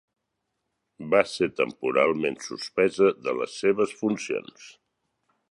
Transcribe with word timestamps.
Va 1.11 1.19
ser 1.31 1.49
temporalment 1.59 2.39
suspesa 2.47 3.13
de 3.27 3.37
les 3.43 3.61
seves 3.65 3.95
funcions. 4.01 4.69